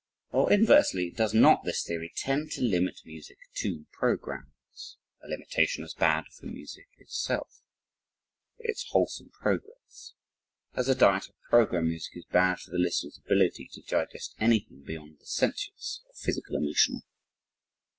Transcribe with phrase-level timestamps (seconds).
[0.31, 4.97] Or inversely does not this theory tend to limit music to programs?
[5.23, 7.61] a limitation as bad for music itself
[8.57, 10.15] for its wholesome progress,
[10.73, 14.81] as a diet of program music is bad for the listener's ability to digest anything
[14.81, 17.03] beyond the sensuous (or physical emotional).